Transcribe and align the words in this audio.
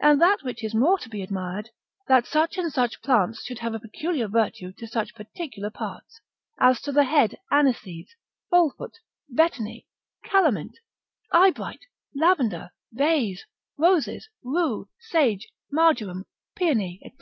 and 0.00 0.20
that 0.20 0.42
which 0.42 0.64
is 0.64 0.74
more 0.74 0.98
to 0.98 1.08
be 1.08 1.22
admired, 1.22 1.70
that 2.08 2.26
such 2.26 2.58
and 2.58 2.72
such 2.72 3.00
plants 3.00 3.44
should 3.44 3.60
have 3.60 3.74
a 3.76 3.78
peculiar 3.78 4.26
virtue 4.26 4.72
to 4.72 4.88
such 4.88 5.14
particular 5.14 5.70
parts, 5.70 6.20
as 6.58 6.80
to 6.80 6.90
the 6.90 7.04
head 7.04 7.38
aniseeds, 7.52 8.08
foalfoot, 8.50 8.96
betony, 9.30 9.86
calamint, 10.24 10.76
eye 11.30 11.52
bright, 11.52 11.82
lavender, 12.12 12.72
bays, 12.92 13.44
roses, 13.76 14.28
rue, 14.42 14.88
sage, 14.98 15.46
marjoram, 15.70 16.24
peony, 16.56 16.98
&c. 17.04 17.12